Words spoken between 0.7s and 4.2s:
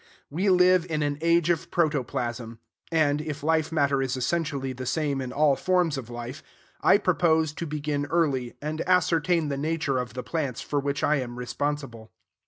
in an age of protoplasm. And, if life matter is